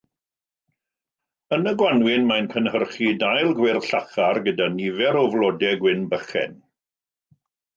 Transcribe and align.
Yn 1.57 1.69
y 1.71 1.73
gwanwyn, 1.81 2.25
mae'n 2.31 2.47
cynhyrchu 2.55 3.11
dail 3.25 3.53
gwyrdd 3.59 3.87
llachar 3.91 4.41
gyda 4.49 4.71
nifer 4.79 5.21
o 5.23 5.25
flodau 5.37 5.81
gwyn 5.85 6.03
bychain. 6.15 6.61